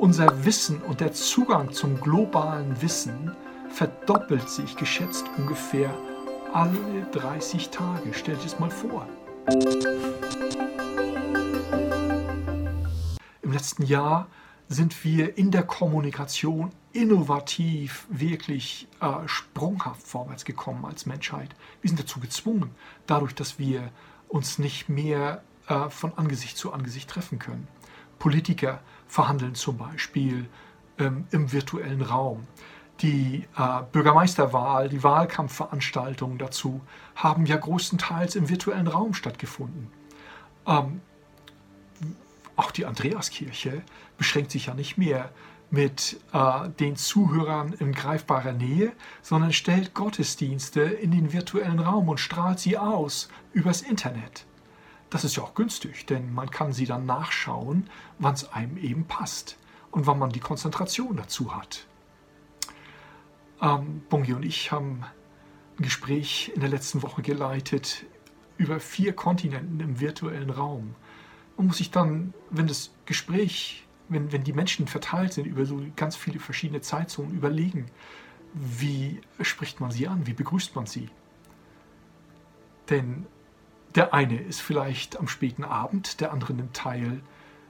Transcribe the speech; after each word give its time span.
Unser 0.00 0.44
Wissen 0.44 0.80
und 0.82 1.00
der 1.00 1.12
Zugang 1.12 1.72
zum 1.72 2.00
globalen 2.00 2.80
Wissen 2.80 3.32
verdoppelt 3.68 4.48
sich 4.48 4.76
geschätzt 4.76 5.24
ungefähr 5.36 5.92
alle 6.52 7.04
30 7.10 7.70
Tage. 7.70 8.14
Stell 8.14 8.36
dir 8.36 8.44
das 8.44 8.60
mal 8.60 8.70
vor. 8.70 9.08
Im 13.42 13.52
letzten 13.52 13.84
Jahr 13.86 14.28
sind 14.68 15.02
wir 15.04 15.36
in 15.36 15.50
der 15.50 15.64
Kommunikation 15.64 16.70
innovativ, 16.92 18.06
wirklich 18.08 18.86
äh, 19.00 19.26
sprunghaft 19.26 20.06
vorwärts 20.06 20.44
gekommen 20.44 20.84
als 20.84 21.06
Menschheit. 21.06 21.56
Wir 21.82 21.88
sind 21.88 21.98
dazu 21.98 22.20
gezwungen, 22.20 22.70
dadurch, 23.06 23.34
dass 23.34 23.58
wir 23.58 23.90
uns 24.28 24.60
nicht 24.60 24.88
mehr 24.88 25.42
äh, 25.66 25.90
von 25.90 26.16
Angesicht 26.16 26.56
zu 26.56 26.72
Angesicht 26.72 27.10
treffen 27.10 27.40
können. 27.40 27.66
Politiker 28.18 28.80
verhandeln 29.06 29.54
zum 29.54 29.78
Beispiel 29.78 30.48
ähm, 30.98 31.26
im 31.30 31.52
virtuellen 31.52 32.02
Raum. 32.02 32.46
Die 33.00 33.46
äh, 33.56 33.82
Bürgermeisterwahl, 33.92 34.88
die 34.88 35.02
Wahlkampfveranstaltungen 35.04 36.38
dazu 36.38 36.80
haben 37.14 37.46
ja 37.46 37.56
größtenteils 37.56 38.34
im 38.34 38.48
virtuellen 38.48 38.88
Raum 38.88 39.14
stattgefunden. 39.14 39.90
Ähm, 40.66 41.00
auch 42.56 42.72
die 42.72 42.86
Andreaskirche 42.86 43.82
beschränkt 44.16 44.50
sich 44.50 44.66
ja 44.66 44.74
nicht 44.74 44.98
mehr 44.98 45.30
mit 45.70 46.18
äh, 46.32 46.68
den 46.80 46.96
Zuhörern 46.96 47.72
in 47.74 47.92
greifbarer 47.92 48.52
Nähe, 48.52 48.92
sondern 49.22 49.52
stellt 49.52 49.94
Gottesdienste 49.94 50.80
in 50.80 51.12
den 51.12 51.32
virtuellen 51.32 51.78
Raum 51.78 52.08
und 52.08 52.18
strahlt 52.18 52.58
sie 52.58 52.76
aus 52.76 53.28
übers 53.52 53.82
Internet. 53.82 54.44
Das 55.10 55.24
ist 55.24 55.36
ja 55.36 55.42
auch 55.42 55.54
günstig, 55.54 56.06
denn 56.06 56.34
man 56.34 56.50
kann 56.50 56.72
sie 56.72 56.84
dann 56.84 57.06
nachschauen, 57.06 57.88
wann 58.18 58.34
es 58.34 58.52
einem 58.52 58.76
eben 58.76 59.06
passt 59.06 59.56
und 59.90 60.06
wann 60.06 60.18
man 60.18 60.30
die 60.30 60.40
Konzentration 60.40 61.16
dazu 61.16 61.56
hat. 61.56 61.86
Ähm, 63.62 64.02
Bongi 64.08 64.34
und 64.34 64.44
ich 64.44 64.70
haben 64.70 65.04
ein 65.78 65.82
Gespräch 65.82 66.52
in 66.54 66.60
der 66.60 66.68
letzten 66.68 67.02
Woche 67.02 67.22
geleitet 67.22 68.04
über 68.58 68.80
vier 68.80 69.14
Kontinenten 69.14 69.80
im 69.80 70.00
virtuellen 70.00 70.50
Raum. 70.50 70.94
Man 71.56 71.68
muss 71.68 71.78
sich 71.78 71.90
dann, 71.90 72.34
wenn 72.50 72.66
das 72.66 72.92
Gespräch, 73.06 73.86
wenn, 74.08 74.30
wenn 74.32 74.44
die 74.44 74.52
Menschen 74.52 74.86
verteilt 74.86 75.32
sind 75.32 75.46
über 75.46 75.64
so 75.64 75.82
ganz 75.96 76.16
viele 76.16 76.38
verschiedene 76.38 76.80
Zeitzonen, 76.80 77.34
überlegen, 77.34 77.86
wie 78.54 79.20
spricht 79.40 79.80
man 79.80 79.90
sie 79.90 80.08
an, 80.08 80.26
wie 80.26 80.32
begrüßt 80.32 80.74
man 80.76 80.86
sie. 80.86 81.08
Denn 82.90 83.26
der 83.94 84.14
eine 84.14 84.38
ist 84.38 84.60
vielleicht 84.60 85.18
am 85.18 85.28
späten 85.28 85.64
Abend, 85.64 86.20
der 86.20 86.32
andere 86.32 86.52
nimmt 86.52 86.74
teil 86.74 87.22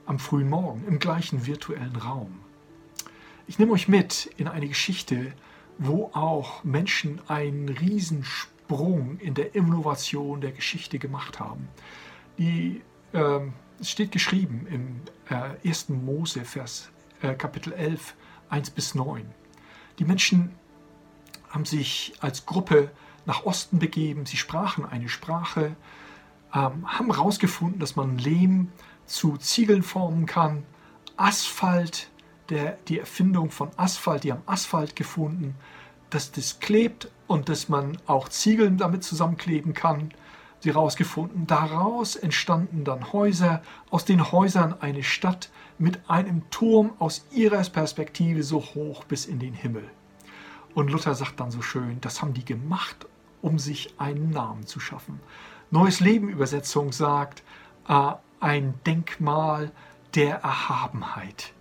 am 0.07 0.19
frühen 0.19 0.49
Morgen 0.49 0.85
im 0.87 0.99
gleichen 0.99 1.47
virtuellen 1.47 1.97
Raum. 1.97 2.41
Ich 3.47 3.59
nehme 3.59 3.73
euch 3.73 3.89
mit 3.89 4.27
in 4.37 4.49
eine 4.49 4.69
Geschichte, 4.69 5.33
wo 5.79 6.11
auch 6.13 6.65
Menschen 6.65 7.21
einen 7.29 7.69
Riesensprung 7.69 9.19
in 9.19 9.35
der 9.35 9.55
Innovation 9.55 10.41
der 10.41 10.53
Geschichte 10.53 10.99
gemacht 10.99 11.41
haben. 11.41 11.69
Die, 12.37 12.83
äh, 13.13 13.41
es 13.81 13.91
steht 13.91 14.13
geschrieben 14.13 14.67
im 14.71 15.01
äh, 15.31 15.67
1. 15.67 15.91
Mose, 15.91 16.45
Vers, 16.45 16.91
äh, 17.23 17.35
Kapitel 17.35 17.73
11, 17.73 18.15
1 18.51 18.71
bis 18.71 18.95
9. 18.95 19.25
Die 19.99 20.05
Menschen 20.05 20.53
haben 21.49 21.65
sich 21.65 22.15
als 22.21 22.45
Gruppe 22.45 22.91
nach 23.25 23.45
Osten 23.45 23.79
begeben, 23.79 24.27
sie 24.27 24.37
sprachen 24.37 24.85
eine 24.85 25.09
Sprache, 25.09 25.77
ähm, 26.55 26.87
haben 26.87 27.13
herausgefunden, 27.13 27.79
dass 27.79 27.97
man 27.97 28.19
Lehm 28.19 28.69
zu 29.07 29.37
Ziegeln 29.37 29.83
formen 29.83 30.27
kann, 30.27 30.65
Asphalt 31.17 32.09
der, 32.49 32.79
die 32.89 32.99
Erfindung 32.99 33.51
von 33.51 33.71
Asphalt, 33.77 34.25
die 34.25 34.33
haben 34.33 34.43
Asphalt 34.47 34.97
gefunden, 34.97 35.55
dass 36.11 36.33
das 36.33 36.61
klebt 36.61 37.11
und 37.27 37.49
dass 37.49 37.69
man 37.69 37.99
auch 38.07 38.29
Ziegeln 38.29 38.79
damit 38.79 39.05
zusammenkleben 39.05 39.75
kann. 39.75 40.11
Sie 40.61 40.71
herausgefunden. 40.71 41.47
Daraus 41.47 42.17
entstanden 42.17 42.85
dann 42.85 43.13
Häuser, 43.13 43.63
aus 43.91 44.05
den 44.05 44.33
Häusern 44.33 44.75
eine 44.81 45.03
Stadt 45.03 45.51
mit 45.79 46.11
einem 46.11 46.49
Turm 46.51 46.93
aus 46.99 47.27
ihrer 47.31 47.63
Perspektive 47.63 48.43
so 48.43 48.61
hoch 48.61 49.05
bis 49.05 49.27
in 49.27 49.39
den 49.39 49.55
Himmel. 49.55 49.85
Und 50.75 50.91
Luther 50.91 51.15
sagt 51.15 51.39
dann 51.39 51.51
so 51.51 51.63
schön, 51.63 52.01
das 52.01 52.23
haben 52.23 52.35
die 52.35 52.45
gemacht, 52.45 53.07
um 53.41 53.59
sich 53.59 53.95
einen 53.99 54.31
Namen 54.31 54.67
zu 54.67 54.81
schaffen. 54.81 55.21
Neues 55.71 56.01
Leben 56.01 56.29
Übersetzung 56.29 56.93
sagt, 56.93 57.43
äh, 57.89 58.13
ein 58.41 58.75
Denkmal 58.85 59.71
der 60.15 60.37
Erhabenheit 60.37 61.53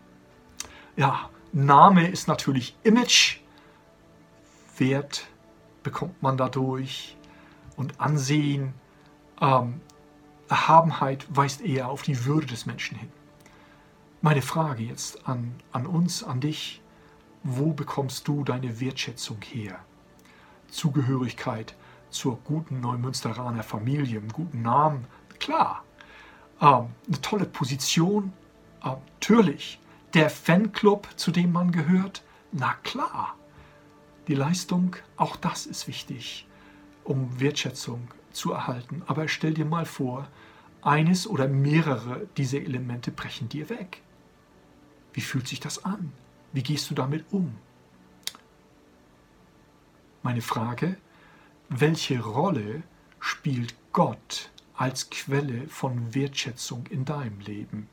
ja, 0.97 1.29
Name 1.53 2.07
ist 2.07 2.28
natürlich 2.28 2.75
Image. 2.84 3.38
Wert 4.78 5.28
bekommt 5.84 6.22
man 6.22 6.38
dadurch 6.38 7.16
und 7.78 8.01
Ansehen. 8.01 8.73
Ähm, 9.40 9.79
Erhabenheit 10.50 11.25
weist 11.29 11.62
eher 11.62 11.89
auf 11.89 12.01
die 12.01 12.25
Würde 12.25 12.47
des 12.47 12.66
Menschen 12.66 12.97
hin. 12.97 13.12
Meine 14.22 14.41
Frage 14.41 14.84
jetzt 14.84 15.28
an, 15.28 15.53
an 15.72 15.85
uns, 15.85 16.24
an 16.24 16.41
dich, 16.41 16.81
wo 17.44 17.74
bekommst 17.74 18.28
du 18.28 18.44
deine 18.44 18.79
Wertschätzung 18.79 19.38
her? 19.41 19.79
Zugehörigkeit 20.69 21.75
zur 22.17 22.38
guten 22.44 22.81
Neumünsteraner 22.81 23.63
Familie, 23.63 24.19
einen 24.19 24.33
guten 24.33 24.61
Namen, 24.61 25.05
klar. 25.39 25.83
Ähm, 26.59 26.88
eine 27.07 27.22
tolle 27.22 27.45
Position, 27.45 28.33
äh, 28.83 28.95
natürlich 29.19 29.79
der 30.13 30.29
Fanclub, 30.29 31.07
zu 31.16 31.31
dem 31.31 31.51
man 31.51 31.72
gehört? 31.72 32.23
Na 32.51 32.73
klar. 32.83 33.35
Die 34.27 34.35
Leistung, 34.35 34.95
auch 35.16 35.35
das 35.35 35.66
ist 35.66 35.88
wichtig, 35.88 36.47
um 37.03 37.39
Wertschätzung 37.39 38.07
zu 38.31 38.51
erhalten. 38.51 39.03
Aber 39.07 39.27
stell 39.27 39.53
dir 39.53 39.66
mal 39.66 39.85
vor, 39.85 40.27
eines 40.81 41.27
oder 41.27 41.47
mehrere 41.47 42.27
dieser 42.38 42.59
Elemente 42.59 43.11
brechen 43.11 43.50
dir 43.50 43.69
weg. 43.69 44.01
Wie 45.13 45.22
fühlt 45.22 45.47
sich 45.47 45.59
das 45.59 45.85
an? 45.85 46.11
Wie 46.51 46.63
gehst 46.63 46.89
du 46.89 46.95
damit 46.95 47.25
um? 47.31 47.56
Meine 50.23 50.41
Frage, 50.41 50.97
welche 51.69 52.22
Rolle 52.22 52.83
spielt 53.19 53.75
Gott 53.91 54.51
als 54.75 55.09
Quelle 55.09 55.67
von 55.67 56.13
Wertschätzung 56.16 56.85
in 56.88 57.03
deinem 57.03 57.39
Leben? 57.41 57.89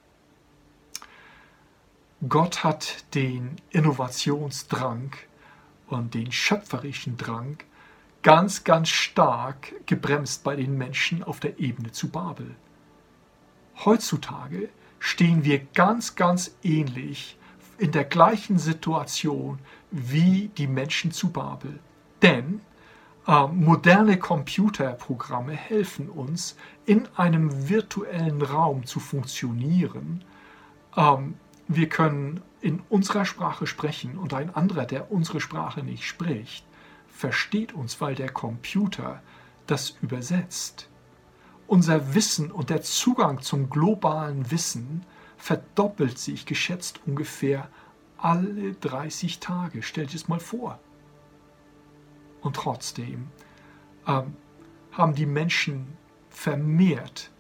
Gott 2.28 2.62
hat 2.62 3.04
den 3.14 3.56
Innovationsdrang 3.70 5.10
und 5.88 6.14
den 6.14 6.30
schöpferischen 6.30 7.16
Drang 7.16 7.58
ganz, 8.22 8.64
ganz 8.64 8.88
stark 8.88 9.74
gebremst 9.86 10.44
bei 10.44 10.56
den 10.56 10.78
Menschen 10.78 11.22
auf 11.22 11.40
der 11.40 11.58
Ebene 11.58 11.92
zu 11.92 12.08
Babel. 12.08 12.54
Heutzutage 13.84 14.68
stehen 14.98 15.44
wir 15.44 15.58
ganz, 15.58 16.14
ganz 16.14 16.54
ähnlich 16.62 17.36
in 17.76 17.90
der 17.90 18.04
gleichen 18.04 18.58
Situation 18.58 19.58
wie 19.90 20.48
die 20.56 20.68
Menschen 20.68 21.10
zu 21.10 21.30
Babel. 21.30 21.80
Denn 22.22 22.60
äh, 23.26 23.46
moderne 23.46 24.18
Computerprogramme 24.18 25.52
helfen 25.52 26.08
uns, 26.08 26.56
in 26.86 27.08
einem 27.16 27.68
virtuellen 27.68 28.42
Raum 28.42 28.84
zu 28.86 29.00
funktionieren, 29.00 30.24
ähm, 30.96 31.34
wir 31.66 31.88
können 31.88 32.42
in 32.60 32.82
unserer 32.90 33.24
Sprache 33.24 33.66
sprechen 33.66 34.18
und 34.18 34.34
ein 34.34 34.54
anderer, 34.54 34.84
der 34.84 35.10
unsere 35.10 35.40
Sprache 35.40 35.82
nicht 35.82 36.04
spricht, 36.04 36.66
versteht 37.08 37.72
uns, 37.72 38.00
weil 38.00 38.14
der 38.14 38.30
Computer 38.30 39.22
das 39.66 39.96
übersetzt. 40.02 40.88
Unser 41.66 42.14
Wissen 42.14 42.50
und 42.50 42.68
der 42.68 42.82
Zugang 42.82 43.40
zum 43.40 43.70
globalen 43.70 44.50
Wissen 44.50 45.06
verdoppelt 45.38 46.18
sich 46.18 46.44
geschätzt 46.44 47.00
ungefähr 47.06 47.68
alle 48.18 48.72
30 48.74 49.40
Tage. 49.40 49.82
Stellt 49.82 50.14
es 50.14 50.28
mal 50.28 50.40
vor. 50.40 50.78
Und 52.44 52.54
trotzdem 52.54 53.28
ähm, 54.06 54.36
haben 54.92 55.14
die 55.14 55.26
Menschen 55.26 55.96
vermehrt 56.28 57.32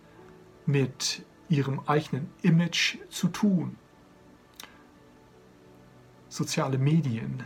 mit 0.66 1.24
ihrem 1.48 1.80
eigenen 1.86 2.30
Image 2.42 2.96
zu 3.10 3.28
tun 3.28 3.76
soziale 6.34 6.78
Medien, 6.78 7.44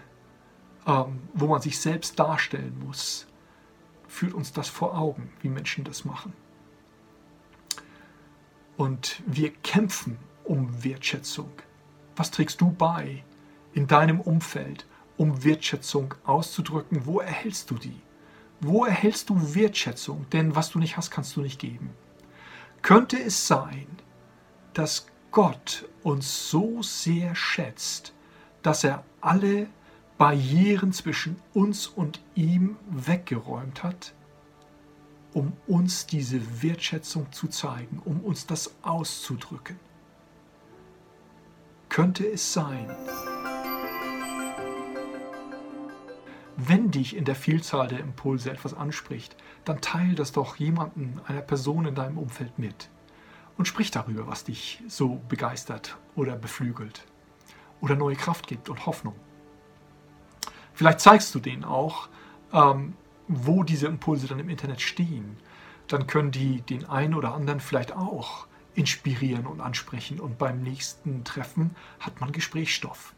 ähm, 0.86 1.20
wo 1.34 1.46
man 1.46 1.60
sich 1.60 1.78
selbst 1.78 2.18
darstellen 2.18 2.78
muss, 2.86 3.26
führt 4.06 4.32
uns 4.32 4.52
das 4.52 4.68
vor 4.68 4.96
Augen, 4.96 5.30
wie 5.42 5.50
Menschen 5.50 5.84
das 5.84 6.06
machen. 6.06 6.32
Und 8.78 9.22
wir 9.26 9.50
kämpfen 9.50 10.16
um 10.44 10.82
Wertschätzung. 10.82 11.50
Was 12.16 12.30
trägst 12.30 12.60
du 12.60 12.70
bei 12.70 13.24
in 13.74 13.86
deinem 13.86 14.20
Umfeld, 14.20 14.86
um 15.18 15.44
Wertschätzung 15.44 16.14
auszudrücken? 16.24 17.04
Wo 17.04 17.20
erhältst 17.20 17.70
du 17.70 17.74
die? 17.74 18.00
Wo 18.60 18.86
erhältst 18.86 19.28
du 19.28 19.54
Wertschätzung? 19.54 20.26
Denn 20.30 20.56
was 20.56 20.70
du 20.70 20.78
nicht 20.78 20.96
hast, 20.96 21.10
kannst 21.10 21.36
du 21.36 21.42
nicht 21.42 21.60
geben. 21.60 21.90
Könnte 22.80 23.20
es 23.20 23.46
sein, 23.46 23.86
dass 24.72 25.06
Gott 25.30 25.86
uns 26.02 26.48
so 26.48 26.82
sehr 26.82 27.34
schätzt, 27.34 28.14
dass 28.62 28.84
er 28.84 29.04
alle 29.20 29.68
Barrieren 30.16 30.92
zwischen 30.92 31.36
uns 31.54 31.86
und 31.86 32.20
ihm 32.34 32.76
weggeräumt 32.88 33.82
hat, 33.82 34.14
um 35.32 35.52
uns 35.66 36.06
diese 36.06 36.40
Wertschätzung 36.62 37.30
zu 37.32 37.48
zeigen, 37.48 38.00
um 38.04 38.20
uns 38.20 38.46
das 38.46 38.74
auszudrücken. 38.82 39.78
Könnte 41.88 42.26
es 42.26 42.52
sein, 42.52 42.88
wenn 46.68 46.90
dich 46.90 47.16
in 47.16 47.24
der 47.24 47.34
Vielzahl 47.34 47.88
der 47.88 48.00
Impulse 48.00 48.50
etwas 48.50 48.74
anspricht, 48.74 49.36
dann 49.64 49.80
teile 49.80 50.14
das 50.14 50.32
doch 50.32 50.56
jemanden, 50.56 51.20
einer 51.26 51.40
Person 51.40 51.86
in 51.86 51.94
deinem 51.94 52.18
Umfeld 52.18 52.58
mit 52.58 52.90
und 53.56 53.66
sprich 53.66 53.90
darüber, 53.90 54.26
was 54.26 54.44
dich 54.44 54.82
so 54.86 55.20
begeistert 55.28 55.96
oder 56.14 56.36
beflügelt 56.36 57.04
oder 57.80 57.96
neue 57.96 58.16
Kraft 58.16 58.46
gibt 58.46 58.68
und 58.68 58.86
Hoffnung. 58.86 59.14
Vielleicht 60.72 61.00
zeigst 61.00 61.34
du 61.34 61.40
denen 61.40 61.64
auch, 61.64 62.08
ähm, 62.52 62.94
wo 63.26 63.62
diese 63.64 63.86
Impulse 63.86 64.26
dann 64.26 64.38
im 64.38 64.48
Internet 64.48 64.80
stehen. 64.80 65.36
Dann 65.88 66.06
können 66.06 66.30
die 66.30 66.62
den 66.62 66.84
einen 66.84 67.14
oder 67.14 67.34
anderen 67.34 67.60
vielleicht 67.60 67.92
auch 67.92 68.46
inspirieren 68.74 69.46
und 69.46 69.60
ansprechen 69.60 70.20
und 70.20 70.38
beim 70.38 70.62
nächsten 70.62 71.24
Treffen 71.24 71.74
hat 71.98 72.20
man 72.20 72.30
Gesprächsstoff. 72.30 73.14